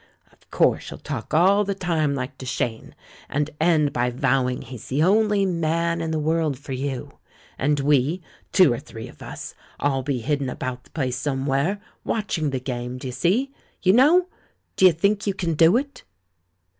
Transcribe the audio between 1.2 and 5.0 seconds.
all the time like Duchene, and end by vowing he's